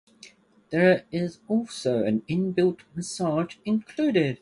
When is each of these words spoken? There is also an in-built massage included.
There 0.71 1.05
is 1.11 1.41
also 1.47 2.01
an 2.03 2.23
in-built 2.27 2.79
massage 2.95 3.57
included. 3.65 4.39